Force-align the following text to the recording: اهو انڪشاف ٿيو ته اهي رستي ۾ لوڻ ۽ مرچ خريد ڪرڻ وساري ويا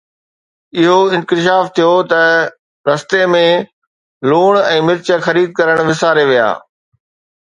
اهو 0.79 0.97
انڪشاف 1.15 1.65
ٿيو 1.75 1.91
ته 2.11 2.21
اهي 2.23 2.39
رستي 2.89 3.21
۾ 3.35 3.45
لوڻ 4.29 4.59
۽ 4.71 4.83
مرچ 4.89 5.07
خريد 5.29 5.49
ڪرڻ 5.61 5.77
وساري 5.91 6.25
ويا 6.33 6.49